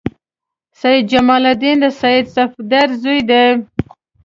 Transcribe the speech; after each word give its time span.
سید 0.79 1.03
جمال 1.11 1.43
الدین 1.51 1.77
د 1.83 1.85
سید 2.01 2.25
صفدر 2.35 2.87
زوی 3.01 3.19
دی. 3.29 3.43